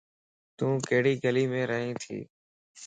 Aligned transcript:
تون 0.57 0.71
ڪھڙي 0.87 1.13
گليم 1.23 1.51
رئين 1.69 1.91
تي؟ 2.01 2.19